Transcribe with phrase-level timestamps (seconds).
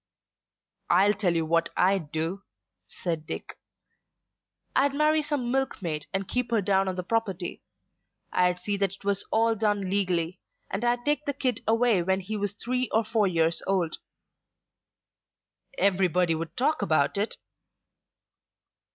[0.89, 2.41] "I'll tell you what I'd do,"
[2.87, 3.59] said Dick.
[4.75, 7.61] "I'd marry some milk maid and keep her down on the property.
[8.31, 10.39] I'd see that it was all done legally,
[10.71, 13.97] and I'd take the kid away when he was three or four years old."
[15.77, 17.35] "Everybody would talk about it."